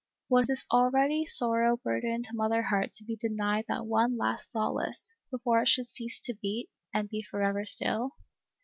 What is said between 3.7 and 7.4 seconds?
one last solace, before it should cease to beat, and be